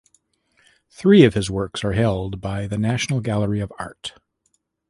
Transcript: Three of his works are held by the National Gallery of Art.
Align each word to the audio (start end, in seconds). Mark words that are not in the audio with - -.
Three 0.89 1.23
of 1.25 1.35
his 1.35 1.51
works 1.51 1.83
are 1.83 1.91
held 1.91 2.41
by 2.41 2.65
the 2.65 2.79
National 2.79 3.21
Gallery 3.21 3.59
of 3.59 3.71
Art. 3.77 4.13